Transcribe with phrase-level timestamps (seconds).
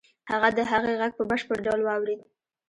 [0.31, 2.19] هغه د هغې غږ په بشپړ ډول واورېد.